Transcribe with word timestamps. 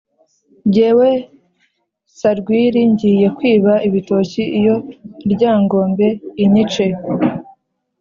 jyewe 0.73 1.09
serwili 2.17 2.81
ngiye 2.91 3.27
kwiba 3.37 3.73
ibitoki 3.87 4.43
iyo 4.59 4.75
ryangombe 5.31 6.07
inyice. 6.43 6.85